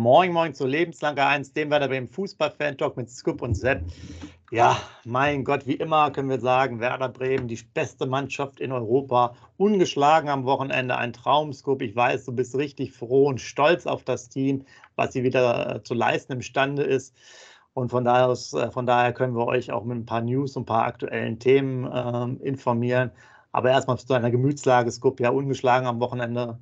[0.00, 3.82] Moin, moin zu Lebenslange 1, dem Werder Bremen Fußball-Fan-Talk mit Scoop und Sepp.
[4.50, 9.34] Ja, mein Gott, wie immer können wir sagen, Werder Bremen, die beste Mannschaft in Europa,
[9.58, 11.82] ungeschlagen am Wochenende, ein Traumscoop.
[11.82, 14.64] Ich weiß, du bist richtig froh und stolz auf das Team,
[14.96, 17.14] was sie wieder äh, zu leisten imstande ist.
[17.74, 20.56] Und von daher, aus, äh, von daher können wir euch auch mit ein paar News
[20.56, 23.10] und ein paar aktuellen Themen äh, informieren.
[23.52, 26.58] Aber erstmal zu einer Gemütslage, Scoop, ja, ungeschlagen am Wochenende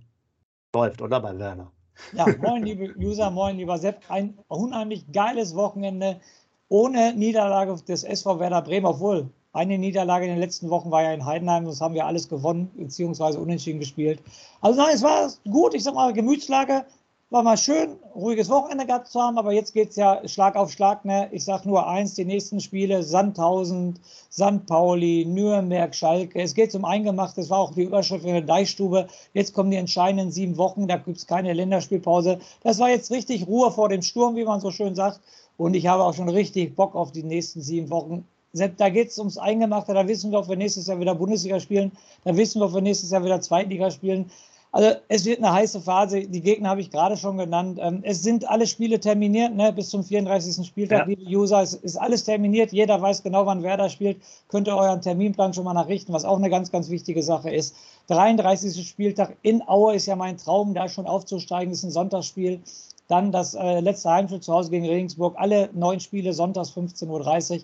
[0.74, 1.70] läuft, oder bei Werder?
[2.12, 4.02] Ja, moin, liebe User, moin, lieber Sepp.
[4.08, 6.20] Ein unheimlich geiles Wochenende
[6.68, 11.12] ohne Niederlage des SV Werder Bremen, obwohl eine Niederlage in den letzten Wochen war ja
[11.12, 14.20] in Heidenheim, das haben wir alles gewonnen, beziehungsweise unentschieden gespielt.
[14.60, 16.84] Also nein, es war gut, ich sag mal, Gemütslage,
[17.30, 20.72] war mal schön, ruhiges Wochenende gehabt zu haben, aber jetzt geht es ja Schlag auf
[20.72, 21.04] Schlag.
[21.04, 21.28] Ne?
[21.30, 23.98] Ich sage nur eins, die nächsten Spiele, Sandhausen,
[24.32, 24.64] St.
[24.66, 26.40] Pauli, Nürnberg, Schalke.
[26.40, 29.08] Es geht zum Eingemacht, das war auch die Überschrift in der Deichstube.
[29.34, 32.38] Jetzt kommen die entscheidenden sieben Wochen, da gibt es keine Länderspielpause.
[32.62, 35.20] Das war jetzt richtig Ruhe vor dem Sturm, wie man so schön sagt.
[35.58, 38.26] Und ich habe auch schon richtig Bock auf die nächsten sieben Wochen.
[38.54, 41.92] Da geht es ums Eingemachte, da wissen wir, ob wir nächstes Jahr wieder Bundesliga spielen,
[42.24, 44.30] da wissen wir, ob wir nächstes Jahr wieder Zweitliga spielen.
[44.78, 46.20] Also es wird eine heiße Phase.
[46.20, 47.80] Die Gegner habe ich gerade schon genannt.
[47.82, 49.72] Ähm, es sind alle Spiele terminiert, ne?
[49.72, 50.64] bis zum 34.
[50.64, 51.04] Spieltag, ja.
[51.06, 51.60] liebe User.
[51.60, 52.70] Es ist alles terminiert.
[52.70, 54.18] Jeder weiß genau, wann wer da spielt.
[54.46, 57.74] Könnt ihr euren Terminplan schon mal nachrichten, was auch eine ganz, ganz wichtige Sache ist.
[58.06, 58.88] 33.
[58.88, 61.70] Spieltag in Aue ist ja mein Traum, da schon aufzusteigen.
[61.70, 62.60] Das ist ein Sonntagsspiel.
[63.08, 65.34] Dann das äh, letzte Heimspiel zu Hause gegen Regensburg.
[65.38, 67.08] Alle neun Spiele sonntags 15.30
[67.52, 67.60] Uhr.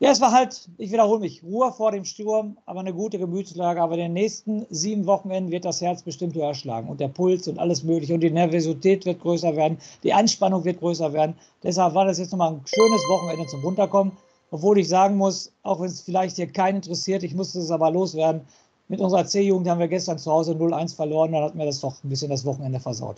[0.00, 3.80] Ja, es war halt, ich wiederhole mich, Ruhe vor dem Sturm, aber eine gute Gemütslage.
[3.80, 7.46] Aber in den nächsten sieben Wochenenden wird das Herz bestimmt höher schlagen und der Puls
[7.46, 11.36] und alles Mögliche und die Nervosität wird größer werden, die Anspannung wird größer werden.
[11.62, 14.12] Deshalb war das jetzt nochmal ein schönes Wochenende zum Runterkommen.
[14.50, 17.90] Obwohl ich sagen muss, auch wenn es vielleicht hier keinen interessiert, ich musste es aber
[17.90, 18.42] loswerden.
[18.88, 22.02] Mit unserer C-Jugend haben wir gestern zu Hause 0-1 verloren, dann hat mir das doch
[22.02, 23.16] ein bisschen das Wochenende versaut.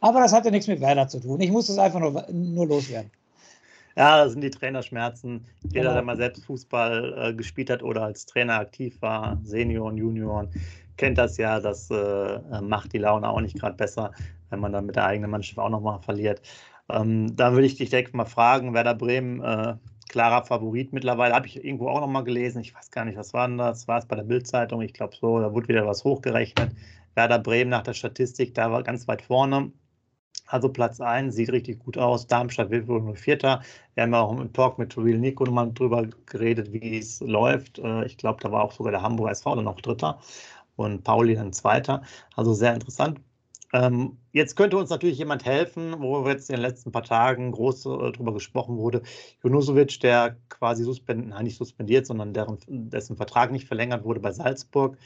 [0.00, 1.40] Aber das hatte nichts mit Werder zu tun.
[1.40, 3.10] Ich musste es einfach nur, nur loswerden.
[3.96, 5.46] Ja, das sind die Trainerschmerzen.
[5.62, 5.94] Jeder, genau.
[5.94, 10.50] der mal selbst Fußball äh, gespielt hat oder als Trainer aktiv war, Senioren, Junioren,
[10.98, 11.60] kennt das ja.
[11.60, 14.12] Das äh, macht die Laune auch nicht gerade besser,
[14.50, 16.42] wenn man dann mit der eigenen Mannschaft auch nochmal verliert.
[16.90, 19.76] Ähm, da würde ich dich direkt mal fragen, Werder Bremen, äh,
[20.10, 22.60] klarer Favorit mittlerweile, habe ich irgendwo auch nochmal gelesen.
[22.60, 23.88] Ich weiß gar nicht, was war denn das?
[23.88, 24.82] War es bei der Bildzeitung?
[24.82, 26.70] Ich glaube so, da wurde wieder was hochgerechnet.
[27.14, 29.72] Werder Bremen nach der Statistik, da war ganz weit vorne.
[30.46, 32.26] Also Platz 1 sieht richtig gut aus.
[32.26, 33.62] Darmstadt wird wohl nur Vierter.
[33.94, 37.78] Wir haben ja auch im Talk mit Real Nico nochmal drüber geredet, wie es läuft.
[37.78, 40.20] Äh, ich glaube, da war auch sogar der Hamburger SV dann noch Dritter
[40.76, 42.02] und Pauli dann Zweiter.
[42.36, 43.20] Also sehr interessant.
[43.72, 47.86] Ähm, jetzt könnte uns natürlich jemand helfen, wo jetzt in den letzten paar Tagen groß
[47.86, 49.02] äh, drüber gesprochen wurde.
[49.42, 54.32] Junusovic, der quasi suspendiert, nein, nicht suspendiert, sondern deren, dessen Vertrag nicht verlängert wurde bei
[54.32, 54.98] Salzburg.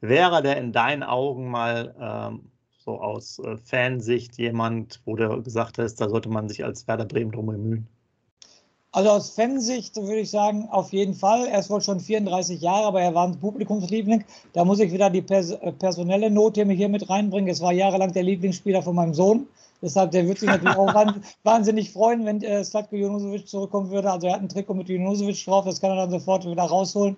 [0.00, 2.50] Wäre der in deinen Augen mal ähm,
[2.88, 7.04] so aus äh, Fansicht jemand, wo du gesagt hast, da sollte man sich als Werder
[7.04, 7.86] Bremen drum bemühen?
[8.92, 11.46] Also aus Fansicht würde ich sagen, auf jeden Fall.
[11.46, 14.24] Er ist wohl schon 34 Jahre, aber er war ein Publikumsliebling.
[14.54, 17.50] Da muss ich wieder die pers äh, personelle Note hier mit reinbringen.
[17.50, 19.46] Es war jahrelang der Lieblingsspieler von meinem Sohn.
[19.82, 20.94] Deshalb, der wird sich natürlich auch
[21.44, 24.10] wahnsinnig freuen, wenn äh, Slatko Junusovic zurückkommen würde.
[24.10, 27.16] Also er hat ein Trikot mit Junusovic drauf, das kann er dann sofort wieder rausholen.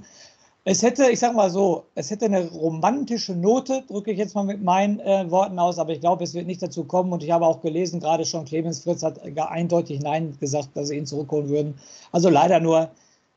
[0.65, 4.45] Es hätte, ich sag mal so, es hätte eine romantische Note, drücke ich jetzt mal
[4.45, 7.13] mit meinen äh, Worten aus, aber ich glaube, es wird nicht dazu kommen.
[7.13, 10.99] Und ich habe auch gelesen, gerade schon Clemens Fritz hat eindeutig Nein gesagt, dass sie
[10.99, 11.75] ihn zurückholen würden.
[12.13, 12.91] Also leider nur,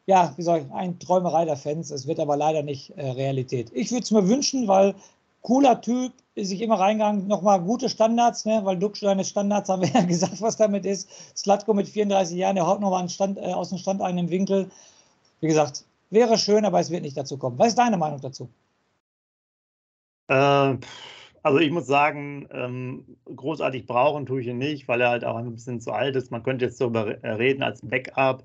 [0.05, 1.91] ja, wie soll ich, ein Träumerei der Fans.
[1.91, 3.71] Es wird aber leider nicht äh, Realität.
[3.73, 4.93] Ich würde es mir wünschen, weil
[5.41, 8.61] cooler Typ, ist sich immer reingegangen, nochmal gute Standards, ne?
[8.63, 11.07] weil Duck seine Standards haben wir ja gesagt, was damit ist.
[11.37, 13.07] Slatko mit 34 Jahren, der haut nochmal
[13.37, 14.69] äh, aus dem Stand einen Winkel.
[15.39, 17.57] Wie gesagt, Wäre schön, aber es wird nicht dazu kommen.
[17.57, 18.47] Was ist deine Meinung dazu?
[20.27, 20.77] Äh,
[21.41, 25.37] also ich muss sagen, ähm, großartig brauchen tue ich ihn nicht, weil er halt auch
[25.37, 26.29] ein bisschen zu alt ist.
[26.29, 28.43] Man könnte jetzt darüber reden als Backup,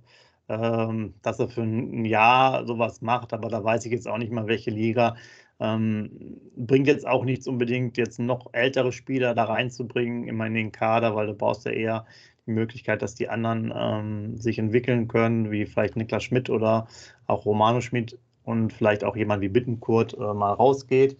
[0.49, 4.33] ähm, dass er für ein Jahr sowas macht, aber da weiß ich jetzt auch nicht
[4.33, 5.17] mal, welche Liga.
[5.61, 10.73] Ähm, bringt jetzt auch nichts unbedingt, jetzt noch ältere Spieler da reinzubringen, immer in den
[10.73, 12.07] Kader, weil du brauchst ja eher
[12.51, 16.89] Möglichkeit, dass die anderen ähm, sich entwickeln können, wie vielleicht Niklas Schmidt oder
[17.27, 18.19] auch Romano Schmidt.
[18.45, 21.19] und vielleicht auch jemand wie Bittenkurt äh, mal rausgeht.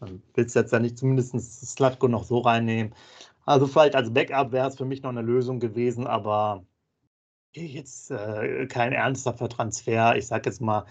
[0.00, 1.32] Dann willst du jetzt ja nicht zumindest
[1.66, 2.94] Slatko noch so reinnehmen.
[3.46, 6.64] Also vielleicht als Backup wäre es für mich noch eine Lösung gewesen, aber
[7.54, 10.16] jetzt äh, kein ernsthafter Transfer.
[10.16, 10.84] Ich sage jetzt mal,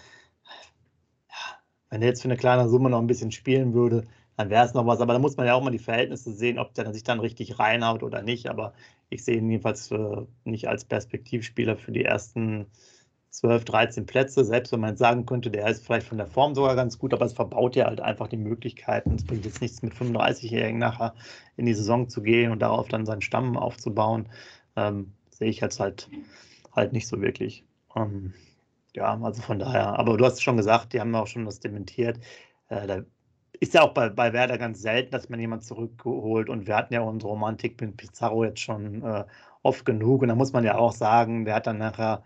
[1.30, 1.58] ja,
[1.90, 4.74] wenn er jetzt für eine kleine Summe noch ein bisschen spielen würde, dann wäre es
[4.74, 5.02] noch was.
[5.02, 7.60] Aber da muss man ja auch mal die Verhältnisse sehen, ob der sich dann richtig
[7.60, 8.50] reinhaut oder nicht.
[8.50, 8.74] Aber
[9.10, 12.68] ich sehe ihn jedenfalls für, nicht als Perspektivspieler für die ersten
[13.30, 14.46] 12, 13 Plätze.
[14.46, 17.26] Selbst wenn man sagen könnte, der ist vielleicht von der Form sogar ganz gut, aber
[17.26, 19.16] es verbaut ja halt einfach die Möglichkeiten.
[19.16, 21.14] Es bringt jetzt nichts mit 35-Jährigen nachher
[21.58, 24.30] in die Saison zu gehen und darauf dann seinen Stamm aufzubauen.
[24.76, 26.10] Ähm, sehe ich jetzt halt,
[26.74, 27.66] halt nicht so wirklich.
[27.96, 28.34] Ähm,
[28.94, 32.20] ja, also von daher, aber du hast schon gesagt, die haben auch schon das dementiert.
[32.70, 33.02] Äh, da
[33.60, 36.50] ist ja auch bei, bei Werder ganz selten, dass man jemanden zurückholt.
[36.50, 39.26] Und wir hatten ja unsere Romantik mit Pizarro jetzt schon äh,
[39.64, 40.22] oft genug.
[40.22, 42.24] Und da muss man ja auch sagen, der hat dann nachher,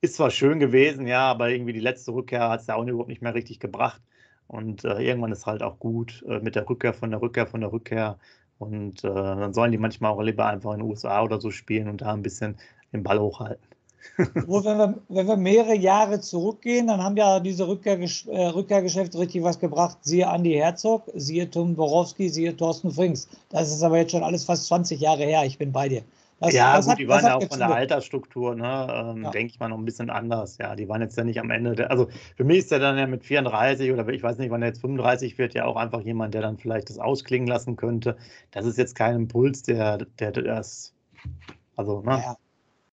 [0.00, 3.08] ist zwar schön gewesen, ja, aber irgendwie die letzte Rückkehr hat es ja auch überhaupt
[3.08, 4.02] nicht mehr richtig gebracht.
[4.46, 7.60] Und äh, irgendwann ist halt auch gut äh, mit der Rückkehr von der Rückkehr von
[7.60, 8.18] der Rückkehr.
[8.58, 11.88] Und äh, dann sollen die manchmal auch lieber einfach in den USA oder so spielen
[11.88, 12.56] und da ein bisschen
[12.92, 13.67] den Ball hochhalten.
[14.46, 19.18] Wo, wenn, wir, wenn wir mehrere Jahre zurückgehen, dann haben ja diese Rückkehrgesch äh, Rückkehrgeschäfte
[19.18, 19.98] richtig was gebracht.
[20.02, 23.28] Siehe Andi Herzog, siehe Tom Borowski, siehe Thorsten Frings.
[23.48, 25.44] Das ist aber jetzt schon alles fast 20 Jahre her.
[25.44, 26.02] Ich bin bei dir.
[26.40, 29.30] Das, ja, das gut, hat, die waren ja auch von der Altersstruktur, ne, ähm, ja.
[29.30, 30.58] denke ich mal, noch ein bisschen anders.
[30.58, 31.74] Ja, die waren jetzt ja nicht am Ende.
[31.74, 34.62] Der, also für mich ist er dann ja mit 34 oder ich weiß nicht, wann
[34.62, 38.16] er jetzt 35 wird, ja auch einfach jemand, der dann vielleicht das ausklingen lassen könnte.
[38.52, 40.94] Das ist jetzt kein Impuls, der, der, der das,
[41.74, 42.22] also, ne?
[42.22, 42.36] Ja.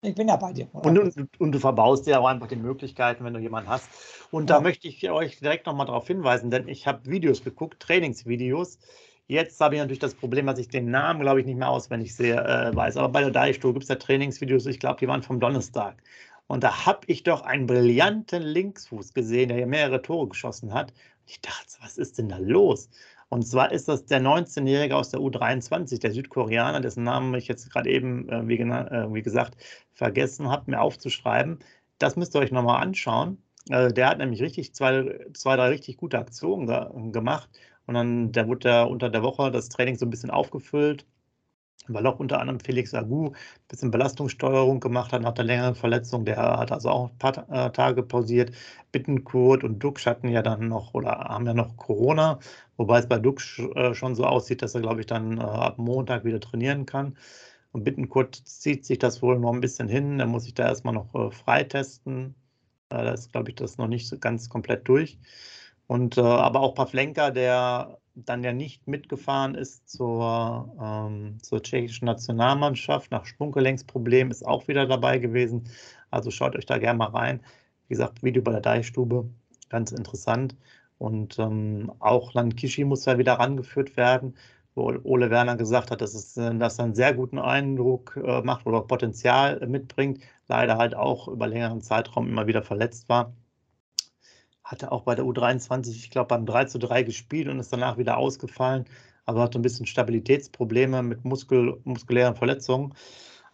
[0.06, 0.68] Ich bin ja bei dir.
[0.74, 3.90] Und, und, und, du verbaust dir auch einfach die Möglichkeiten, wenn du jemanden hast.
[4.32, 4.56] Und ja.
[4.56, 8.80] da möchte ich euch direkt nochmal darauf hinweisen, denn ich habe Videos geguckt, Trainingsvideos.
[9.28, 12.16] Jetzt habe ich natürlich das Problem, dass ich den Namen, glaube ich, nicht mehr auswendig
[12.16, 12.98] sehr äh, weiß.
[12.98, 15.96] Aber bei der Deichstuhl gibt es ja Trainingsvideos, ich glaube, die waren vom Donnerstag.
[16.48, 20.92] Und da habe ich doch einen brillanten Linksfuß gesehen, der hier mehrere Tore geschossen hat.
[20.92, 22.90] Und ich dachte, was ist denn da los?
[23.36, 27.70] Und zwar ist das der 19-Jährige aus der U23, der Südkoreaner, dessen Namen ich jetzt
[27.70, 29.58] gerade eben, äh, wie, äh, wie, gesagt,
[29.94, 31.60] vergessen habe, mir aufzuschreiben.
[31.98, 33.44] Das müsst ihr euch nochmal anschauen.
[33.70, 37.50] Äh, der hat nämlich richtig zwei, zwei drei richtig gute Aktionen ge gemacht.
[37.88, 41.06] Und dann der wurde der unter der Woche das Training so ein bisschen aufgefüllt
[41.88, 43.36] weil auch unter anderem Felix Agu ein
[43.68, 46.26] bisschen Belastungssteuerung gemacht hat nach der längeren Verletzung.
[46.26, 48.52] Der hat also auch ein paar äh, Tage pausiert.
[48.92, 52.40] Bittenkurt und Dux hatten ja dann noch oder haben ja noch Corona,
[52.78, 55.78] wobei es bei Dux äh, schon so aussieht, dass er, glaube ich, dann äh, ab
[55.78, 57.18] Montag wieder trainieren kann.
[57.72, 60.20] Und Bittenkurt zieht sich das wohl noch ein bisschen hin.
[60.20, 62.36] Er muss sich da erstmal noch freitesten.
[62.90, 65.20] da ist, glaube ich, das noch nicht so ganz komplett durch.
[65.88, 73.12] Und aber auch Pavlenka, der dann ja nicht mitgefahren ist zur, ähm, zur tschechischen Nationalmannschaft
[73.12, 75.70] nach Sprunggelenksproblem, ist auch wieder dabei gewesen.
[76.12, 77.42] Also schaut euch da gerne mal rein.
[77.88, 79.30] Wie gesagt, Video bei der Deichstube,
[79.70, 80.56] ganz interessant.
[80.98, 84.36] Und ähm, auch Lankishi muss ja wieder rangeführt werden,
[84.76, 88.66] wo Ole Werner gesagt hat, dass, es, äh, dass einen sehr guten Eindruck äh, macht
[88.66, 90.22] oder Potenzial mitbringt.
[90.48, 93.34] Leider halt auch über längeren Zeitraum immer wieder verletzt war
[94.66, 97.98] hatte auch bei der U23, ich glaube, beim 3 zu 3 gespielt und ist danach
[97.98, 98.86] wieder ausgefallen.
[99.26, 102.94] Also hatte ein bisschen Stabilitätsprobleme mit Muskel, muskulären Verletzungen.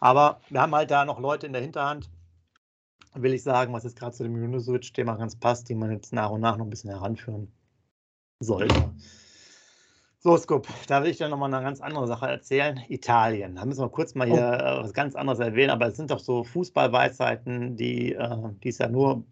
[0.00, 2.10] Aber wir haben halt da noch Leute in der Hinterhand,
[3.14, 6.30] will ich sagen, was jetzt gerade zu dem Junusovic-Thema ganz passt, die man jetzt nach
[6.30, 7.52] und nach noch ein bisschen heranführen
[8.40, 8.92] sollte.
[10.18, 12.80] So, Scoop, da will ich dir nochmal eine ganz andere Sache erzählen.
[12.88, 13.56] Italien.
[13.56, 14.84] Da müssen wir kurz mal hier oh.
[14.84, 18.88] was ganz anderes erwähnen, aber es sind doch so Fußballweisheiten, die, äh, die es ja
[18.88, 19.24] nur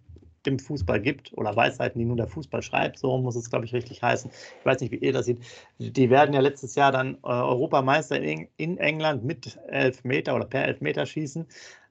[0.47, 3.75] im Fußball gibt oder Weisheiten, die nur der Fußball schreibt, so muss es, glaube ich,
[3.75, 4.31] richtig heißen.
[4.61, 5.39] Ich weiß nicht, wie ihr das seht.
[5.79, 10.65] Die werden ja letztes Jahr dann äh, Europameister in, in, England mit Elfmeter oder per
[10.65, 11.47] Elfmeter schießen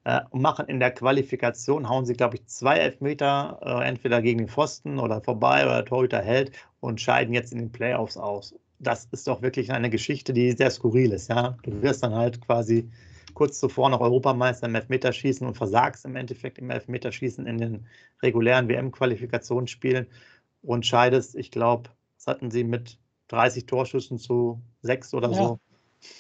[0.06, 4.40] äh, und machen in der Qualifikation, hauen sie, glaube ich, zwei Elfmeter äh, entweder gegen
[4.40, 8.56] den Pfosten oder vorbei oder der Torhüter hält und scheiden jetzt in den Playoffs aus.
[8.80, 11.30] Das ist doch wirklich eine Geschichte, die sehr skurril ist.
[11.30, 11.58] Ja?
[11.64, 12.90] Du wirst dann halt quasi
[13.34, 17.88] kurz zuvor noch Europameister im Elfmeterschießen und versagst im Endeffekt im Elfmeterschießen in den
[18.22, 20.08] regulären WM-Qualifikationsspielen
[20.62, 22.98] und scheidest, ich glaube, das hatten sie mit
[23.30, 25.36] 30 Torschüssen zu sechs oder ja.
[25.36, 25.60] so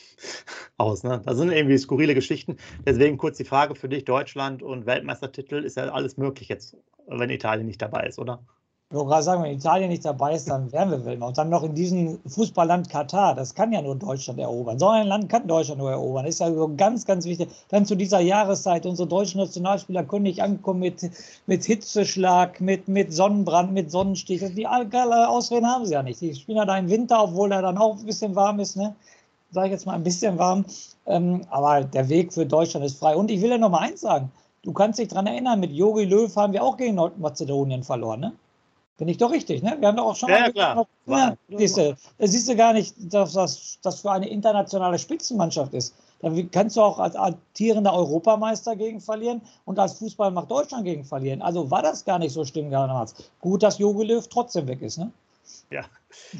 [0.77, 1.03] aus.
[1.03, 1.21] Ne?
[1.25, 2.57] Das sind irgendwie skurrile Geschichten.
[2.85, 7.29] Deswegen kurz die Frage für dich: Deutschland und Weltmeistertitel ist ja alles möglich jetzt, wenn
[7.29, 8.43] Italien nicht dabei ist, oder?
[8.91, 11.27] Ich wollte gerade sagen, wenn Italien nicht dabei ist, dann wären wir Weltmeister.
[11.27, 14.79] Und dann noch in diesem Fußballland Katar, das kann ja nur Deutschland erobern.
[14.79, 16.25] So ein Land kann Deutschland nur erobern.
[16.25, 17.49] Das ist ja so ganz, ganz wichtig.
[17.67, 21.07] Dann zu dieser Jahreszeit, unsere deutschen Nationalspieler können nicht ankommen mit,
[21.45, 24.43] mit Hitzeschlag, mit, mit Sonnenbrand, mit Sonnenstich.
[24.55, 26.19] Die alle Ausreden haben sie ja nicht.
[26.21, 28.75] Die spielen ja da im Winter, obwohl er dann auch ein bisschen warm ist.
[28.75, 28.95] Ne?
[29.51, 30.65] Sage ich jetzt mal ein bisschen warm.
[31.05, 33.15] Ähm, aber der Weg für Deutschland ist frei.
[33.15, 34.31] Und ich will ja noch mal eins sagen.
[34.63, 38.21] Du kannst dich daran erinnern, mit Jogi Löw haben wir auch gegen Nordmazedonien verloren.
[38.21, 38.33] Ne?
[38.99, 39.77] Finde ich doch richtig, ne?
[39.79, 40.51] Wir haben doch auch schon ja, mal.
[40.51, 40.87] Klar.
[41.05, 45.95] Ja, siehst du, siehst du gar nicht, dass das, das für eine internationale Spitzenmannschaft ist.
[46.21, 51.05] Da kannst du auch als amtierender Europameister gegen verlieren und als Fußball macht Deutschland gegen
[51.05, 51.41] verlieren.
[51.41, 53.15] Also war das gar nicht so schlimm damals.
[53.39, 55.13] Gut, dass Jogi Löw trotzdem weg ist, ne?
[55.71, 55.85] Ja,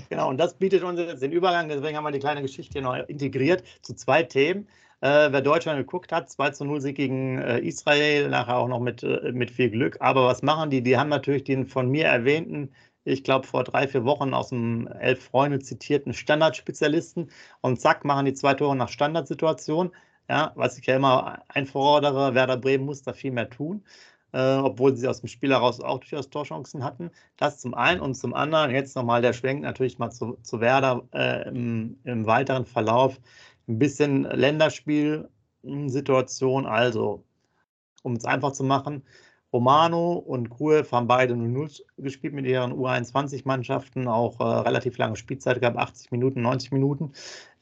[0.09, 0.27] genau.
[0.27, 1.69] Und das bietet uns jetzt den Übergang.
[1.69, 4.67] Deswegen haben wir die kleine Geschichte hier noch integriert zu zwei Themen.
[5.01, 8.79] Äh, wer Deutschland geguckt hat, 2 zu 0 Sieg gegen äh, Israel, nachher auch noch
[8.81, 9.97] mit, äh, mit viel Glück.
[10.01, 10.81] Aber was machen die?
[10.81, 12.71] Die haben natürlich den von mir erwähnten,
[13.05, 18.25] ich glaube vor drei, vier Wochen aus dem Elf Freunde zitierten Standardspezialisten und zack, machen
[18.25, 19.91] die zwei Tore nach Standardsituation.
[20.29, 23.83] Ja, was ich ja immer einfordere, Werder Bremen muss da viel mehr tun.
[24.31, 27.09] Äh, obwohl sie aus dem Spiel heraus auch durchaus Torchancen hatten.
[27.37, 31.03] Das zum einen und zum anderen, jetzt nochmal der Schwenk natürlich mal zu, zu Werder
[31.13, 33.19] äh, im, im, weiteren Verlauf
[33.69, 36.65] ein bisschen Länderspielsituation.
[36.65, 37.23] Also,
[38.03, 39.03] um es einfach zu machen,
[39.51, 45.59] Romano und Gruev haben beide 0-0 gespielt mit ihren U21-Mannschaften, auch äh, relativ lange Spielzeit
[45.59, 47.13] gehabt, 80 Minuten, 90 Minuten.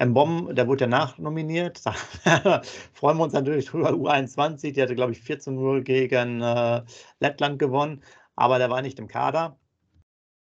[0.04, 1.82] Mbom, der wurde ja nachnominiert.
[2.26, 2.62] Da
[2.94, 3.92] freuen wir uns natürlich drüber.
[3.92, 6.82] U21, die hatte, glaube ich, 14-0 gegen äh,
[7.20, 8.04] Lettland gewonnen,
[8.36, 9.58] aber der war nicht im Kader.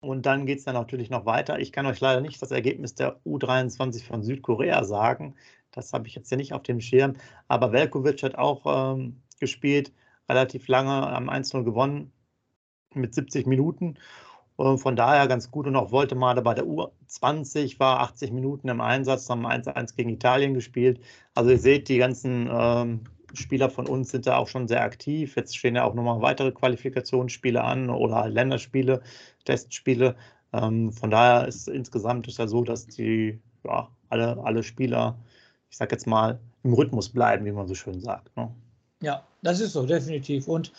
[0.05, 1.59] Und dann geht es dann natürlich noch weiter.
[1.59, 5.35] Ich kann euch leider nicht das Ergebnis der U23 von Südkorea sagen.
[5.71, 7.13] Das habe ich jetzt ja nicht auf dem Schirm.
[7.47, 9.91] Aber Velkovic hat auch ähm, gespielt,
[10.29, 12.11] relativ lange, am 1-0 gewonnen
[12.93, 13.97] mit 70 Minuten.
[14.57, 15.65] Und von daher ganz gut.
[15.65, 20.53] Und auch Woltemade bei der U20 war 80 Minuten im Einsatz, haben 1-1 gegen Italien
[20.53, 21.01] gespielt.
[21.33, 23.01] Also ihr seht, die ganzen ähm,
[23.35, 25.35] Spieler von uns sind da auch schon sehr aktiv.
[25.35, 29.01] Jetzt stehen ja auch nochmal weitere Qualifikationsspiele an oder halt Länderspiele,
[29.45, 30.15] Testspiele.
[30.53, 35.17] Ähm, von daher ist insgesamt ist ja so, dass die ja, alle, alle Spieler,
[35.69, 38.35] ich sag jetzt mal, im Rhythmus bleiben, wie man so schön sagt.
[38.37, 38.49] Ne?
[39.01, 40.47] Ja, das ist so, definitiv.
[40.47, 40.71] Und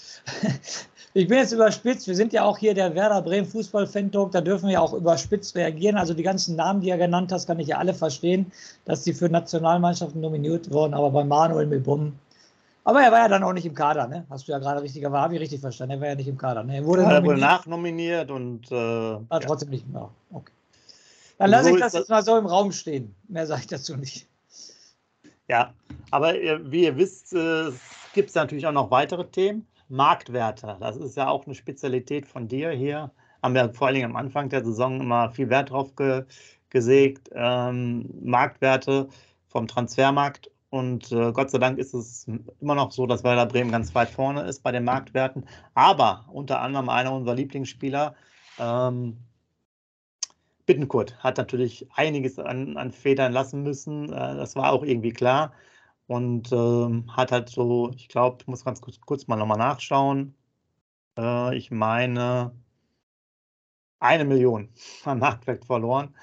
[1.14, 2.08] ich bin jetzt überspitzt.
[2.08, 4.32] Wir sind ja auch hier der Werder Bremen Fußball-Fan-Talk.
[4.32, 5.96] Da dürfen wir auch überspitzt reagieren.
[5.96, 8.50] Also die ganzen Namen, die er genannt hast, kann ich ja alle verstehen,
[8.84, 10.94] dass sie für Nationalmannschaften nominiert wurden.
[10.94, 12.14] Aber bei Manuel Mebum
[12.86, 14.24] aber er war ja dann auch nicht im Kader, ne?
[14.30, 15.94] Hast du ja gerade richtig, aber habe ich richtig verstanden.
[15.94, 16.62] Er war ja nicht im Kader.
[16.62, 16.76] Ne?
[16.76, 18.70] Er wurde, ja, wurde nachnominiert und.
[18.70, 19.38] Äh, ja.
[19.40, 20.08] trotzdem nicht mehr.
[20.30, 20.52] Okay.
[21.38, 23.12] Dann lasse so ich das, das jetzt mal so im Raum stehen.
[23.26, 24.28] Mehr sage ich dazu nicht.
[25.48, 25.74] Ja,
[26.12, 27.72] aber wie ihr wisst, äh,
[28.14, 29.66] gibt es natürlich auch noch weitere Themen.
[29.88, 33.10] Marktwerte, das ist ja auch eine Spezialität von dir hier.
[33.42, 36.24] Haben wir vor allen Dingen am Anfang der Saison immer viel Wert drauf ge
[36.70, 37.30] gesägt.
[37.32, 39.08] Ähm, Marktwerte
[39.48, 42.26] vom Transfermarkt und äh, Gott sei Dank ist es
[42.60, 45.46] immer noch so, dass Werder Bremen ganz weit vorne ist bei den Marktwerten.
[45.74, 48.14] Aber unter anderem einer unserer Lieblingsspieler,
[48.58, 49.16] ähm,
[50.66, 54.12] Bittenkurt, hat natürlich einiges an, an Federn lassen müssen.
[54.12, 55.52] Äh, das war auch irgendwie klar.
[56.08, 60.34] Und ähm, hat halt so, ich glaube, ich muss ganz kurz, kurz mal nochmal nachschauen.
[61.18, 62.52] Äh, ich meine,
[64.00, 64.68] eine Million
[65.04, 66.14] am Marktwert verloren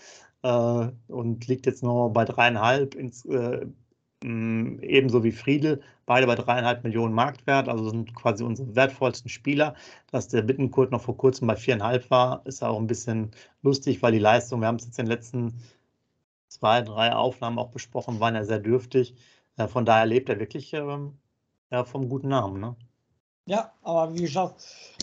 [0.44, 3.68] äh, und liegt jetzt nur bei dreieinhalb ins, äh,
[4.24, 9.76] Ebenso wie Friedel, beide bei dreieinhalb Millionen Marktwert, also sind quasi unsere wertvollsten Spieler.
[10.12, 14.14] Dass der Bittenkurt noch vor kurzem bei viereinhalb war, ist auch ein bisschen lustig, weil
[14.14, 15.54] die Leistung, wir haben es jetzt in den letzten
[16.48, 19.16] zwei, drei Aufnahmen auch besprochen, waren ja sehr dürftig.
[19.58, 21.18] Äh, von daher lebt er wirklich ähm,
[21.72, 22.62] ja, vom guten Namen.
[22.62, 22.76] Ne?
[23.46, 24.56] Ja, aber wie gesagt,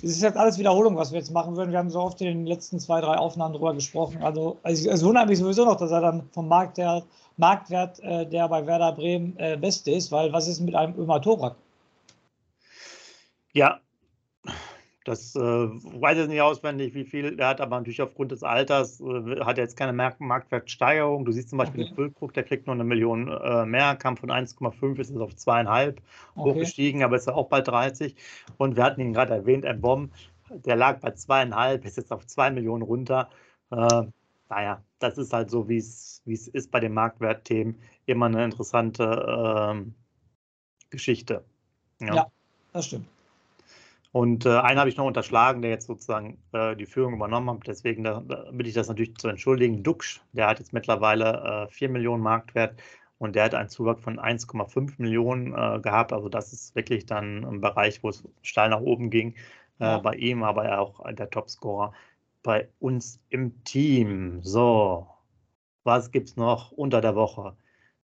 [0.03, 1.73] es ist jetzt alles Wiederholung, was wir jetzt machen würden.
[1.73, 4.23] Wir haben so oft in den letzten zwei, drei Aufnahmen darüber gesprochen.
[4.23, 7.03] Also, also es wundert mich sowieso noch, dass er dann vom Markt her
[7.37, 11.21] Marktwert, äh, der bei Werder Bremen äh, beste ist, weil was ist mit einem Ömer
[11.21, 11.57] Torak?
[13.53, 13.81] Ja,
[15.05, 19.01] das äh, weiß ich nicht auswendig, wie viel er hat, aber natürlich aufgrund des Alters
[19.01, 21.25] äh, hat er jetzt keine Mark Marktwertsteigerung.
[21.25, 21.91] Du siehst zum Beispiel okay.
[21.91, 25.33] den Füllkrug, der kriegt nur eine Million äh, mehr, kam von 1,5, ist es auf
[25.33, 26.01] 2,5 okay.
[26.37, 28.15] hochgestiegen, aber ist ja auch bei 30.
[28.59, 30.13] Und wir hatten ihn gerade erwähnt, ein Bomb,
[30.51, 33.31] der lag bei 2,5, ist jetzt auf 2 Millionen runter.
[33.71, 34.03] Äh,
[34.51, 39.95] naja, das ist halt so, wie es ist bei den Marktwertthemen, immer eine interessante ähm,
[40.91, 41.45] Geschichte.
[42.01, 42.15] Ja.
[42.15, 42.27] ja,
[42.73, 43.07] das stimmt.
[44.13, 47.67] Und äh, einen habe ich noch unterschlagen, der jetzt sozusagen äh, die Führung übernommen hat.
[47.67, 49.83] Deswegen da, da bitte ich das natürlich zu entschuldigen.
[49.83, 52.81] Dux, der hat jetzt mittlerweile äh, 4 Millionen Marktwert
[53.19, 56.13] und der hat einen Zuwachs von 1,5 Millionen äh, gehabt.
[56.13, 59.35] Also das ist wirklich dann ein Bereich, wo es steil nach oben ging
[59.79, 59.99] äh, ja.
[59.99, 61.93] bei ihm, aber er auch der Topscorer
[62.43, 64.43] bei uns im Team.
[64.43, 65.07] So,
[65.85, 67.55] was gibt es noch unter der Woche?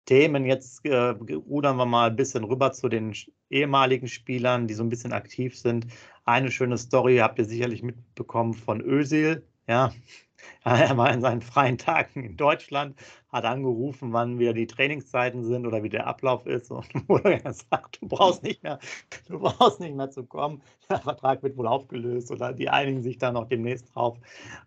[0.07, 0.45] Themen.
[0.45, 3.13] Jetzt äh, rudern wir mal ein bisschen rüber zu den
[3.51, 5.87] ehemaligen Spielern, die so ein bisschen aktiv sind.
[6.25, 9.45] Eine schöne Story habt ihr sicherlich mitbekommen von Özil.
[9.67, 9.91] Ja,
[10.63, 12.95] Er war in seinen freien Tagen in Deutschland,
[13.29, 18.01] hat angerufen, wann wieder die Trainingszeiten sind oder wie der Ablauf ist und wurde gesagt,
[18.01, 18.79] du brauchst nicht mehr,
[19.27, 20.61] du brauchst nicht mehr zu kommen.
[20.89, 24.17] Der Vertrag wird wohl aufgelöst oder die einigen sich dann noch demnächst drauf.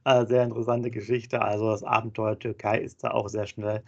[0.05, 1.43] Äh, sehr interessante Geschichte.
[1.43, 3.83] Also das Abenteuer Türkei ist da auch sehr schnell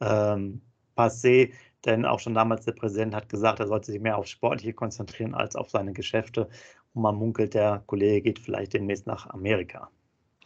[0.00, 0.62] ähm,
[0.98, 1.52] passé,
[1.84, 5.34] denn auch schon damals der Präsident hat gesagt, er sollte sich mehr auf Sportliche konzentrieren
[5.34, 6.48] als auf seine Geschäfte.
[6.94, 9.88] Und man munkelt, der Kollege geht vielleicht demnächst nach Amerika.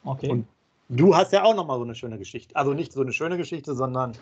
[0.04, 0.28] Okay.
[0.28, 0.46] Und
[0.94, 2.54] Du hast ja auch nochmal so eine schöne Geschichte.
[2.54, 4.12] Also nicht so eine schöne Geschichte, sondern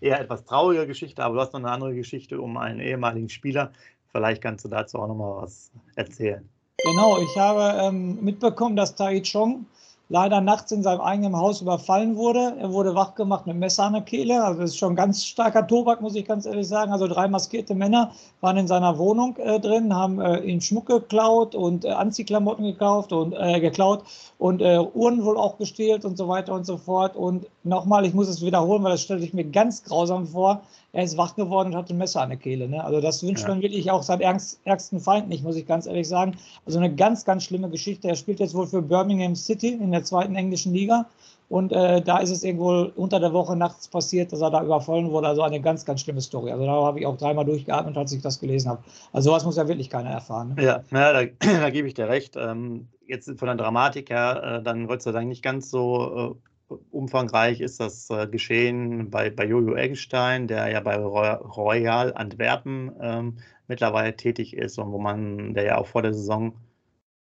[0.00, 3.72] eher etwas traurige Geschichte, aber du hast noch eine andere Geschichte um einen ehemaligen Spieler.
[4.12, 6.48] Vielleicht kannst du dazu auch nochmal was erzählen.
[6.84, 9.66] Genau, ich habe ähm, mitbekommen, dass Tai Chong
[10.12, 12.54] leider nachts in seinem eigenen Haus überfallen wurde.
[12.60, 14.44] Er wurde wachgemacht mit Messer an der Kehle.
[14.44, 16.92] Also das ist schon ganz starker Tobak, muss ich ganz ehrlich sagen.
[16.92, 21.54] Also drei maskierte Männer waren in seiner Wohnung äh, drin, haben äh, ihn Schmuck geklaut
[21.54, 24.04] und äh, Anziehklamotten gekauft und äh, geklaut
[24.36, 27.16] und äh, Uhren wohl auch gestählt und so weiter und so fort.
[27.16, 30.60] Und nochmal, ich muss es wiederholen, weil das stelle ich mir ganz grausam vor
[30.92, 32.68] er ist wach geworden und hat ein Messer an der Kehle.
[32.68, 32.84] Ne?
[32.84, 33.48] Also das wünscht ja.
[33.48, 36.36] man wirklich auch seinen ärgsten Feind nicht, muss ich ganz ehrlich sagen.
[36.66, 38.08] Also eine ganz, ganz schlimme Geschichte.
[38.08, 41.06] Er spielt jetzt wohl für Birmingham City in der zweiten englischen Liga.
[41.48, 45.10] Und äh, da ist es irgendwo unter der Woche nachts passiert, dass er da überfallen
[45.10, 45.28] wurde.
[45.28, 46.50] Also eine ganz, ganz schlimme Story.
[46.50, 48.82] Also da habe ich auch dreimal durchgeatmet, als ich das gelesen habe.
[49.12, 50.54] Also sowas muss ja wirklich keiner erfahren.
[50.54, 50.62] Ne?
[50.62, 51.24] Ja, ja da,
[51.60, 52.36] da, gebe ich dir recht.
[52.36, 56.51] Ähm, jetzt von der Dramatik her, äh, dann Gott sei Dank nicht ganz so äh,
[56.90, 63.38] umfangreich ist das äh, geschehen bei, bei Jojo Eggestein, der ja bei Royal Antwerpen ähm,
[63.68, 66.56] mittlerweile tätig ist und wo man, der ja auch vor der Saison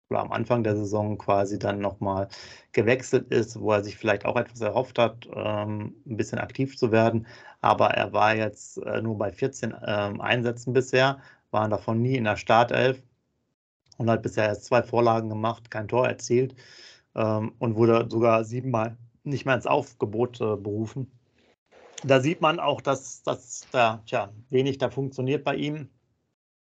[0.09, 2.29] oder am Anfang der Saison quasi dann nochmal
[2.71, 6.91] gewechselt ist, wo er sich vielleicht auch etwas erhofft hat, ähm, ein bisschen aktiv zu
[6.91, 7.27] werden.
[7.61, 11.19] Aber er war jetzt äh, nur bei 14 ähm, Einsätzen bisher,
[11.51, 13.01] waren davon nie in der Startelf
[13.97, 16.55] und hat bisher erst zwei Vorlagen gemacht, kein Tor erzielt
[17.15, 18.97] ähm, und wurde sogar siebenmal
[19.29, 21.11] nicht mehr ins Aufgebot äh, berufen.
[22.03, 25.89] Da sieht man auch, dass, dass da tja, wenig da funktioniert bei ihm.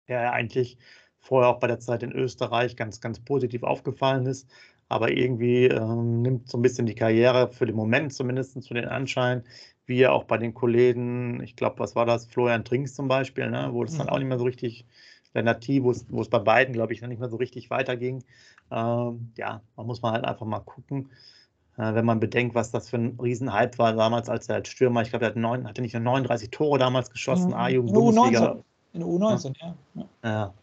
[0.07, 0.77] Der ja eigentlich
[1.19, 4.49] vorher auch bei der Zeit in Österreich ganz, ganz positiv aufgefallen ist.
[4.89, 8.85] Aber irgendwie ähm, nimmt so ein bisschen die Karriere für den Moment zumindest zu den
[8.85, 9.43] Anschein,
[9.85, 13.49] wie er auch bei den Kollegen, ich glaube, was war das, Florian Trinks zum Beispiel,
[13.49, 14.11] ne, wo das dann mhm.
[14.11, 14.85] auch nicht mehr so richtig,
[15.33, 17.69] Lennart T, wo es, wo es bei beiden, glaube ich, dann nicht mehr so richtig
[17.69, 18.23] weiterging.
[18.69, 21.09] Ähm, ja, man muss mal halt einfach mal gucken.
[21.81, 25.01] Äh, wenn man bedenkt, was das für ein Riesenhype war damals, als er als Stürmer,
[25.01, 27.55] ich glaube, er hat neun, hatte nicht nur 39 Tore damals geschossen.
[27.55, 28.57] A-Jugend, Bundesliga.
[28.93, 29.75] In der U19, ja.
[29.95, 30.05] ja.
[30.23, 30.53] ja.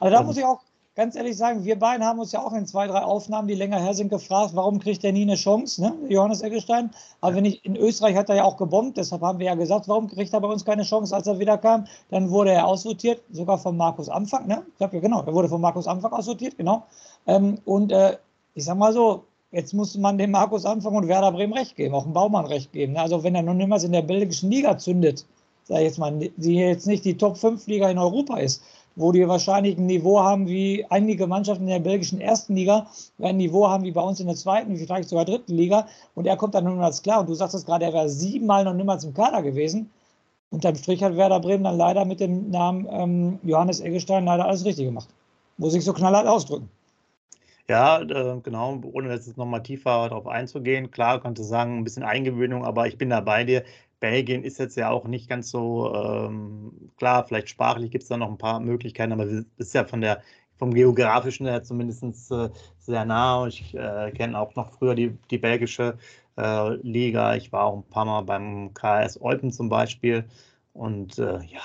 [0.00, 0.60] Also da muss ich auch
[0.96, 3.80] ganz ehrlich sagen, wir beiden haben uns ja auch in zwei, drei Aufnahmen, die länger
[3.80, 5.94] her sind, gefragt, warum kriegt er nie eine Chance, ne?
[6.08, 6.90] Johannes Eggestein.
[7.22, 9.88] Aber wenn ich, in Österreich hat er ja auch gebombt, deshalb haben wir ja gesagt,
[9.88, 11.86] warum kriegt er bei uns keine Chance, als er wieder kam.
[12.10, 14.62] Dann wurde er aussortiert, sogar von Markus Anfang, ne?
[14.68, 16.84] Ich glaube ja genau, er wurde von Markus Anfang aussortiert, genau.
[17.26, 18.18] Ähm, und äh,
[18.54, 21.94] ich sag mal so, Jetzt muss man dem Markus Anfang und Werder Bremen recht geben,
[21.94, 22.96] auch dem Baumann recht geben.
[22.96, 25.24] Also wenn er nun niemals in der belgischen Liga zündet,
[25.62, 28.64] sage ich jetzt mal, die jetzt nicht die Top 5 Liga in Europa ist,
[28.96, 32.88] wo die wahrscheinlich ein Niveau haben wie einige Mannschaften in der belgischen ersten Liga,
[33.22, 35.86] ein Niveau haben wie bei uns in der zweiten, vielleicht sogar dritten Liga,
[36.16, 38.64] und er kommt dann nun als klar, und du sagst es gerade, er wäre siebenmal
[38.64, 39.88] noch niemals im Kader gewesen.
[40.50, 44.64] Unterm Strich hat Werder Bremen dann leider mit dem Namen ähm, Johannes Eggestein leider alles
[44.64, 45.08] richtig gemacht.
[45.58, 46.68] Muss ich so knallhart ausdrücken.
[47.68, 50.90] Ja, äh, genau, ohne jetzt nochmal tiefer darauf einzugehen.
[50.90, 53.64] Klar, könnte sagen, ein bisschen Eingewöhnung, aber ich bin da bei dir.
[54.00, 58.18] Belgien ist jetzt ja auch nicht ganz so ähm, klar, vielleicht sprachlich gibt es da
[58.18, 60.22] noch ein paar Möglichkeiten, aber es ist ja von der
[60.58, 63.46] vom geografischen her zumindest äh, sehr nah.
[63.46, 65.96] Ich äh, kenne auch noch früher die, die belgische
[66.36, 67.34] äh, Liga.
[67.34, 70.24] Ich war auch ein paar Mal beim KS Eupen zum Beispiel.
[70.74, 71.60] Und äh, ja,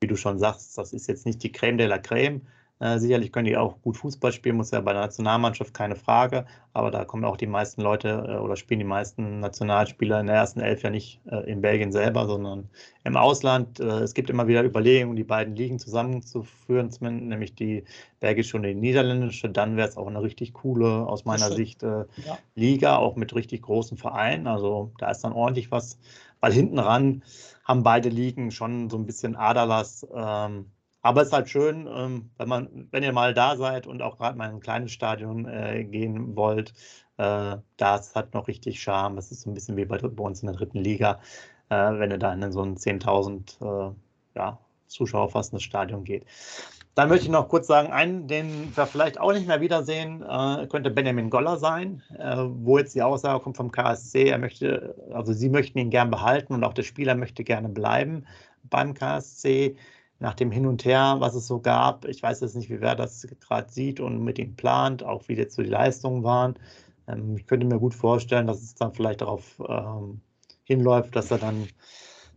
[0.00, 2.42] wie du schon sagst, das ist jetzt nicht die Creme de la Creme,
[2.84, 6.44] äh, sicherlich können die auch gut Fußball spielen, muss ja bei der Nationalmannschaft keine Frage.
[6.74, 10.36] Aber da kommen auch die meisten Leute äh, oder spielen die meisten Nationalspieler in der
[10.36, 12.68] ersten Elf ja nicht äh, in Belgien selber, sondern
[13.04, 13.80] im Ausland.
[13.80, 17.84] Äh, es gibt immer wieder Überlegungen, die beiden Ligen zusammenzuführen, nämlich die
[18.20, 19.48] belgische und die niederländische.
[19.48, 22.38] Dann wäre es auch eine richtig coole, aus meiner Sicht, äh, ja.
[22.54, 24.46] Liga, auch mit richtig großen Vereinen.
[24.46, 25.98] Also da ist dann ordentlich was,
[26.40, 27.22] weil hinten ran
[27.64, 30.06] haben beide Ligen schon so ein bisschen Aderlass.
[30.14, 30.66] Ähm,
[31.04, 34.16] aber es ist halt schön, ähm, wenn man, wenn ihr mal da seid und auch
[34.16, 36.72] gerade mal in ein kleines Stadion äh, gehen wollt,
[37.18, 39.16] äh, das hat noch richtig Charme.
[39.16, 41.20] Das ist so ein bisschen wie bei, bei uns in der dritten Liga,
[41.68, 43.94] äh, wenn ihr da in so ein 10.000 äh,
[44.34, 46.24] ja, Zuschauer fassendes Stadion geht.
[46.94, 50.66] Dann möchte ich noch kurz sagen, einen, den wir vielleicht auch nicht mehr wiedersehen, äh,
[50.68, 55.34] könnte Benjamin Goller sein, äh, wo jetzt die Aussage kommt vom KSC, er möchte, also
[55.34, 58.24] sie möchten ihn gern behalten und auch der Spieler möchte gerne bleiben
[58.70, 59.76] beim KSC
[60.20, 62.06] nach dem Hin und Her, was es so gab.
[62.06, 65.34] Ich weiß jetzt nicht, wie wer das gerade sieht und mit ihm plant, auch wie
[65.34, 66.54] jetzt so die Leistungen waren.
[67.08, 70.20] Ähm, ich könnte mir gut vorstellen, dass es dann vielleicht darauf ähm,
[70.64, 71.68] hinläuft, dass er dann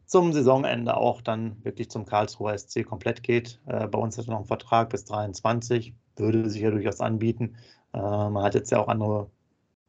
[0.05, 3.59] zum Saisonende auch dann wirklich zum Karlsruher SC komplett geht.
[3.65, 7.57] Äh, bei uns hat er noch einen Vertrag bis 23, würde sich ja durchaus anbieten.
[7.93, 9.29] Äh, man hat jetzt ja auch andere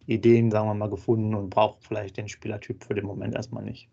[0.07, 3.89] Ideen, sagen wir mal, gefunden und braucht vielleicht den Spielertyp für den Moment erstmal nicht.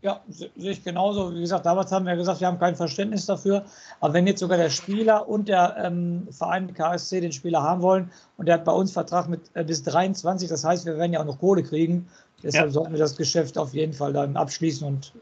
[0.00, 1.32] Ja, sehe ich genauso.
[1.34, 3.64] Wie gesagt, damals haben wir gesagt, wir haben kein Verständnis dafür.
[4.00, 8.10] Aber wenn jetzt sogar der Spieler und der ähm, Verein KSC den Spieler haben wollen
[8.36, 11.20] und der hat bei uns Vertrag mit äh, bis 23, das heißt, wir werden ja
[11.20, 12.08] auch noch Kohle kriegen.
[12.42, 12.72] Deshalb ja.
[12.72, 14.86] sollten wir das Geschäft auf jeden Fall dann abschließen.
[14.86, 15.12] Und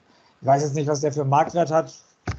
[0.41, 1.93] ich weiß jetzt nicht, was der für Marktwert hat.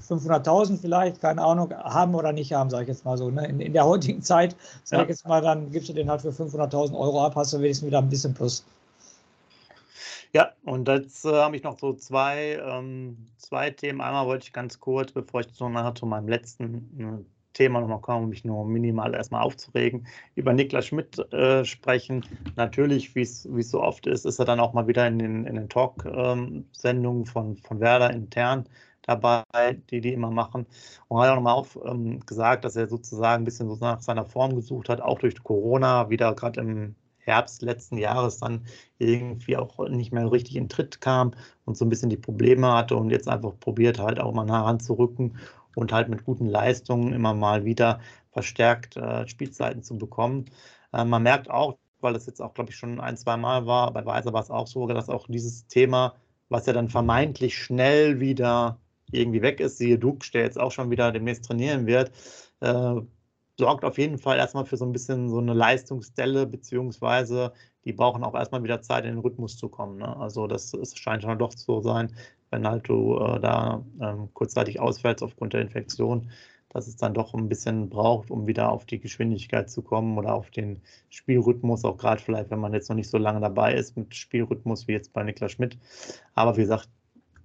[0.07, 3.29] 500.000 vielleicht, keine Ahnung, haben oder nicht haben, sage ich jetzt mal so.
[3.29, 3.47] Ne?
[3.47, 6.29] In, in, der heutigen Zeit, sage ich jetzt mal, dann gibst du den halt für
[6.29, 8.65] 500.000 Euro ab, hast du wenigstens wieder ein bisschen Plus.
[10.33, 14.01] Ja, und jetzt äh, habe ich noch so zwei, ähm, zwei Themen.
[14.01, 18.01] Einmal wollte ich ganz kurz, bevor ich so nachher zu meinem letzten äh, Thema nochmal
[18.01, 22.25] komme, um mich nur minimal erstmal aufzuregen, über Niklas Schmidt äh, sprechen.
[22.55, 25.55] Natürlich, wie es so oft ist, ist er dann auch mal wieder in den, in
[25.55, 28.65] den Talk-Sendungen ähm, von, von Werder intern
[29.03, 29.43] dabei,
[29.89, 30.65] die die immer machen.
[31.07, 34.25] Und hat auch nochmal auf, ähm, gesagt, dass er sozusagen ein bisschen so nach seiner
[34.25, 38.65] Form gesucht hat, auch durch Corona, wieder gerade im Herbst letzten Jahres dann
[38.97, 41.31] irgendwie auch nicht mehr richtig in Tritt kam
[41.65, 44.63] und so ein bisschen die Probleme hatte und jetzt einfach probiert halt auch mal nah
[44.63, 45.37] ranzurücken
[45.75, 47.99] und halt mit guten Leistungen immer mal wieder
[48.31, 50.45] verstärkt äh, Spielzeiten zu bekommen.
[50.93, 53.91] Äh, man merkt auch, weil das jetzt auch, glaube ich, schon ein, zwei Mal war,
[53.93, 56.15] bei Weiser war es auch so, dass auch dieses Thema,
[56.49, 58.79] was ja dann vermeintlich schnell wieder
[59.11, 62.11] irgendwie weg ist, siehe Dux, der jetzt auch schon wieder demnächst trainieren wird,
[62.61, 63.01] äh,
[63.61, 67.53] sorgt auf jeden Fall erstmal für so ein bisschen so eine Leistungsdelle, beziehungsweise
[67.85, 69.99] die brauchen auch erstmal wieder Zeit, in den Rhythmus zu kommen.
[69.99, 70.17] Ne?
[70.17, 72.11] Also das, das scheint schon doch so sein,
[72.49, 76.31] wenn halt du äh, da ähm, kurzzeitig ausfällst aufgrund der Infektion,
[76.69, 80.33] dass es dann doch ein bisschen braucht, um wieder auf die Geschwindigkeit zu kommen oder
[80.33, 83.95] auf den Spielrhythmus, auch gerade vielleicht, wenn man jetzt noch nicht so lange dabei ist
[83.95, 85.77] mit Spielrhythmus wie jetzt bei Niklas Schmidt.
[86.33, 86.89] Aber wie gesagt,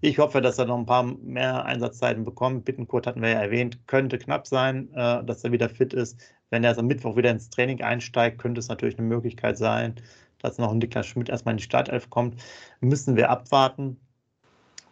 [0.00, 2.64] ich hoffe, dass er noch ein paar mehr Einsatzzeiten bekommt.
[2.64, 6.20] Bittenkurt hatten wir ja erwähnt, könnte knapp sein, äh, dass er wieder fit ist.
[6.50, 9.96] Wenn er am Mittwoch wieder ins Training einsteigt, könnte es natürlich eine Möglichkeit sein,
[10.38, 12.42] dass noch ein Niklas Schmidt erstmal in die Startelf kommt.
[12.80, 13.98] Müssen wir abwarten.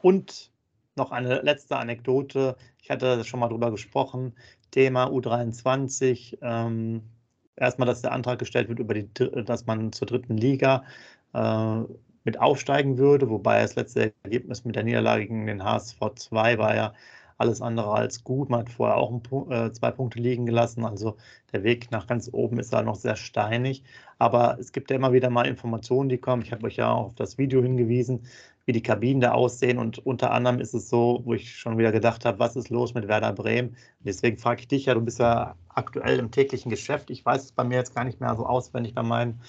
[0.03, 0.51] Und
[0.97, 2.57] noch eine letzte Anekdote.
[2.81, 4.35] Ich hatte schon mal drüber gesprochen.
[4.71, 6.39] Thema U23.
[6.43, 7.03] Ähm,
[7.57, 9.09] erstmal, dass der Antrag gestellt wird, über die,
[9.45, 10.85] dass man zur dritten Liga
[11.33, 11.83] äh,
[12.25, 16.75] mit aufsteigen würde, wobei das letzte Ergebnis mit der Niederlage gegen den HSV 2 war
[16.75, 16.93] ja
[17.39, 18.49] alles andere als gut.
[18.49, 20.85] Man hat vorher auch ein, äh, zwei Punkte liegen gelassen.
[20.85, 21.17] Also
[21.53, 23.83] der Weg nach ganz oben ist da noch sehr steinig.
[24.19, 26.43] Aber es gibt ja immer wieder mal Informationen, die kommen.
[26.43, 28.27] Ich habe euch ja auch auf das Video hingewiesen,
[28.67, 29.79] wie die Kabinen da aussehen.
[29.79, 32.95] Und unter anderem ist es so, wo ich schon wieder gedacht habe, was ist los
[32.95, 33.71] mit Werder Bremen?
[33.71, 37.11] Und deswegen frage ich dich ja, du bist ja aktuell im täglichen Geschäft.
[37.11, 39.41] Ich weiß es bei mir jetzt gar nicht mehr so auswendig bei meinen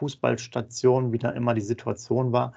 [0.00, 2.54] Fußballstation wieder immer die Situation war.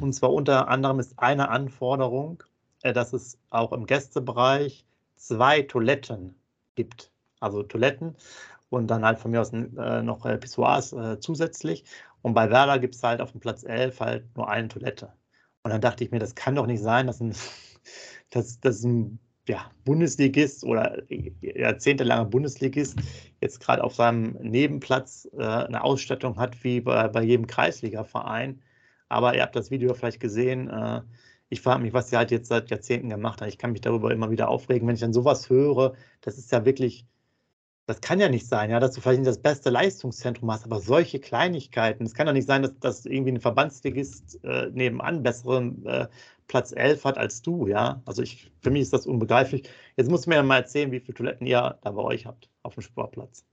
[0.00, 2.42] Und zwar unter anderem ist eine Anforderung,
[2.82, 4.84] äh, dass es auch im Gästebereich
[5.16, 6.34] zwei Toiletten
[6.74, 7.12] gibt.
[7.40, 8.16] Also Toiletten
[8.70, 11.84] und dann halt von mir aus äh, noch Pissoirs äh, zusätzlich.
[12.22, 15.12] Und bei Werder gibt es halt auf dem Platz 11 halt nur eine Toilette.
[15.62, 17.34] Und dann dachte ich mir, das kann doch nicht sein, dass ein,
[18.30, 21.02] dass, dass ein ja, Bundesligist oder
[21.40, 22.98] jahrzehntelanger Bundesligist
[23.40, 28.62] jetzt gerade auf seinem Nebenplatz äh, eine Ausstattung hat wie bei, bei jedem Kreisligaverein.
[29.08, 30.68] Aber ihr habt das Video vielleicht gesehen.
[30.68, 31.02] Äh,
[31.48, 33.48] ich frage mich, was sie halt jetzt seit Jahrzehnten gemacht haben.
[33.48, 35.94] Ich kann mich darüber immer wieder aufregen, wenn ich dann sowas höre.
[36.20, 37.06] Das ist ja wirklich,
[37.86, 40.78] das kann ja nicht sein, ja, dass du vielleicht nicht das beste Leistungszentrum hast, aber
[40.78, 42.04] solche Kleinigkeiten.
[42.04, 46.06] Es kann doch nicht sein, dass, dass irgendwie ein Verbandsligist äh, nebenan besseren äh,
[46.50, 48.02] Platz 11 hat als du, ja.
[48.06, 49.70] Also ich, für mich ist das unbegreiflich.
[49.96, 52.48] Jetzt musst du mir ja mal erzählen, wie viele Toiletten ihr da bei euch habt
[52.64, 53.44] auf dem Sportplatz.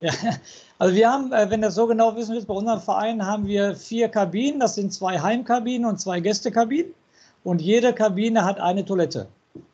[0.00, 0.12] Ja,
[0.78, 3.48] also wir haben, äh, wenn du das so genau wissen willst, bei unserem Verein haben
[3.48, 4.60] wir vier Kabinen.
[4.60, 6.94] Das sind zwei Heimkabinen und zwei Gästekabinen.
[7.42, 9.26] Und jede Kabine hat eine Toilette.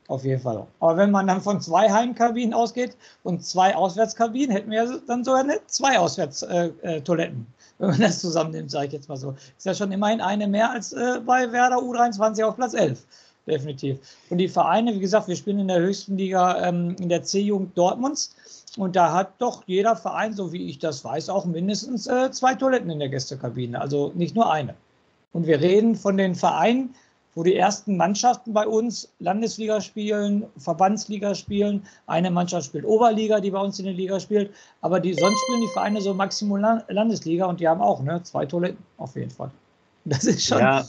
[0.08, 0.66] Auf jeden Fall.
[0.80, 5.44] Aber wenn man dann von zwei Heimkabinen ausgeht und zwei Auswärtskabinen, hätten wir dann sogar
[5.66, 7.46] zwei Auswärtstoiletten.
[7.80, 9.34] Wenn man das zusammennimmt, sage ich jetzt mal so.
[9.56, 13.02] Ist ja schon immerhin eine mehr als äh, bei Werder U23 auf Platz 11.
[13.46, 13.98] Definitiv.
[14.28, 17.76] Und die Vereine, wie gesagt, wir spielen in der höchsten Liga ähm, in der C-Jugend
[17.76, 18.36] Dortmunds.
[18.76, 22.54] Und da hat doch jeder Verein, so wie ich das weiß, auch mindestens äh, zwei
[22.54, 23.80] Toiletten in der Gästekabine.
[23.80, 24.74] Also nicht nur eine.
[25.32, 26.94] Und wir reden von den Vereinen,
[27.34, 31.84] wo die ersten Mannschaften bei uns Landesliga spielen, Verbandsliga spielen.
[32.06, 34.52] Eine Mannschaft spielt Oberliga, die bei uns in der Liga spielt.
[34.80, 38.46] Aber die, sonst spielen die Vereine so Maximum Landesliga und die haben auch ne, zwei
[38.46, 39.50] Toiletten auf jeden Fall.
[40.04, 40.58] Das ist schon.
[40.58, 40.84] Ja,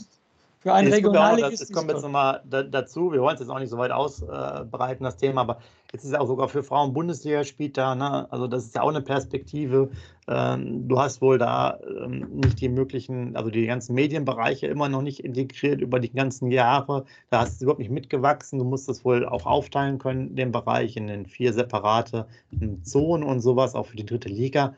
[0.62, 1.62] Für einen Regionalligist.
[1.62, 5.16] Es kommt jetzt nochmal dazu, wir wollen es jetzt auch nicht so weit ausbreiten, das
[5.16, 5.58] Thema, aber
[5.92, 8.30] jetzt ist ja auch sogar für Frauen Bundesliga spielt da, ne?
[8.30, 9.90] also das ist ja auch eine Perspektive.
[10.28, 15.02] Ähm, du hast wohl da ähm, nicht die möglichen, also die ganzen Medienbereiche immer noch
[15.02, 17.04] nicht integriert über die ganzen Jahre.
[17.28, 18.60] Da hast du überhaupt nicht mitgewachsen.
[18.60, 22.26] Du musst das wohl auch aufteilen können, den Bereich in den vier separate
[22.84, 24.74] Zonen und sowas, auch für die dritte Liga.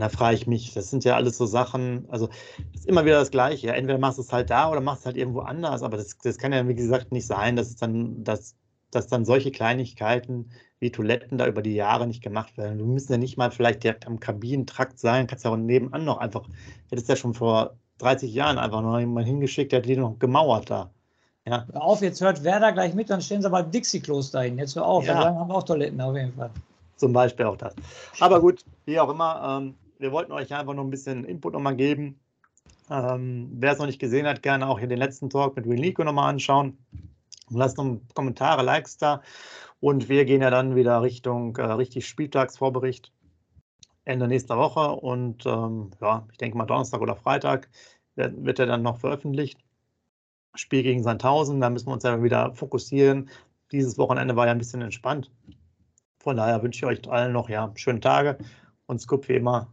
[0.00, 2.28] Da frage ich mich, das sind ja alles so Sachen, also
[2.72, 3.72] das ist immer wieder das Gleiche.
[3.72, 6.38] Entweder machst du es halt da oder machst es halt irgendwo anders, aber das, das
[6.38, 8.54] kann ja, wie gesagt, nicht sein, dass es dann, dass,
[8.90, 12.78] dass dann solche Kleinigkeiten wie Toiletten da über die Jahre nicht gemacht werden.
[12.78, 16.18] Du müssen ja nicht mal vielleicht direkt am Kabinentrakt sein, kannst ja auch nebenan noch
[16.18, 16.46] einfach,
[16.90, 20.68] hättest ja schon vor 30 Jahren einfach noch jemand hingeschickt, der hat die noch gemauert
[20.68, 20.90] da.
[21.46, 21.66] Ja.
[21.72, 24.58] Hör auf, jetzt hört Werder gleich mit, dann stehen sie aber Dixie-Klos dahin.
[24.58, 25.22] Jetzt hör auf, ja.
[25.22, 26.50] dann haben wir auch Toiletten auf jeden Fall.
[26.96, 27.74] Zum Beispiel auch das.
[28.20, 31.76] Aber gut, wie auch immer, ähm, wir wollten euch einfach noch ein bisschen Input nochmal
[31.76, 32.20] geben.
[32.90, 35.80] Ähm, wer es noch nicht gesehen hat, gerne auch hier den letzten Talk mit Will
[35.80, 36.78] Nico nochmal anschauen.
[37.50, 39.22] Lasst noch Kommentare, Likes da.
[39.80, 43.12] Und wir gehen ja dann wieder Richtung äh, richtig Spieltagsvorbericht
[44.04, 44.92] Ende nächster Woche.
[44.92, 47.68] Und ähm, ja, ich denke mal Donnerstag oder Freitag
[48.14, 49.58] wird, er dann noch veröffentlicht.
[50.54, 53.28] Spiel gegen Sandhausen, da müssen wir uns ja wieder fokussieren.
[53.72, 55.30] Dieses Wochenende war ja ein bisschen entspannt.
[56.18, 58.38] Von daher wünsche ich euch allen noch ja, schöne Tage
[58.86, 59.68] und Scoop wie immer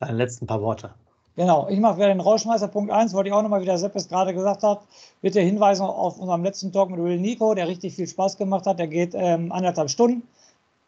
[0.00, 0.90] deine letzten paar Worte.
[1.36, 4.08] Genau, ich mache wieder den Rauschmeister Punkt 1, wollte ich auch nochmal, wie der Seppes
[4.08, 4.80] gerade gesagt hat,
[5.22, 8.80] bitte hinweisen auf unserem letzten Talk mit Will Nico, der richtig viel Spaß gemacht hat.
[8.80, 10.26] Der geht ähm, anderthalb Stunden.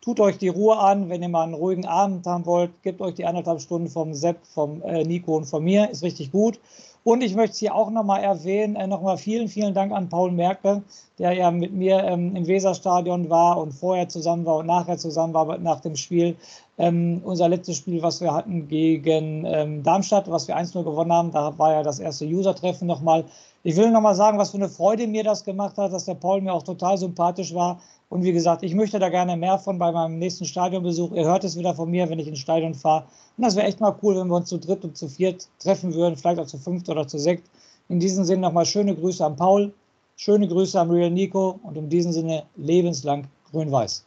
[0.01, 3.15] Tut euch die Ruhe an, wenn ihr mal einen ruhigen Abend haben wollt, gebt euch
[3.15, 6.59] die anderthalb Stunden vom Sepp, vom äh, Nico und von mir, ist richtig gut.
[7.05, 10.83] Und ich möchte hier auch nochmal erwähnen, äh, nochmal vielen, vielen Dank an Paul Merkel,
[11.19, 15.33] der ja mit mir ähm, im Weserstadion war und vorher zusammen war und nachher zusammen
[15.33, 16.37] war nach dem Spiel.
[16.81, 21.31] Ähm, unser letztes Spiel, was wir hatten gegen ähm, Darmstadt, was wir 1-0 gewonnen haben,
[21.31, 23.27] da war ja das erste User-Treffen nochmal.
[23.65, 26.41] Ich will nochmal sagen, was für eine Freude mir das gemacht hat, dass der Paul
[26.41, 27.83] mir auch total sympathisch war.
[28.09, 31.13] Und wie gesagt, ich möchte da gerne mehr von bei meinem nächsten Stadionbesuch.
[31.13, 33.05] Ihr hört es wieder von mir, wenn ich ins Stadion fahre.
[33.37, 35.93] Und das wäre echt mal cool, wenn wir uns zu dritt und zu viert treffen
[35.93, 37.45] würden, vielleicht auch zu fünft oder zu sechst.
[37.91, 39.75] In diesem Sinne nochmal schöne Grüße an Paul,
[40.17, 44.07] schöne Grüße an Real Nico und in diesem Sinne lebenslang grün-weiß.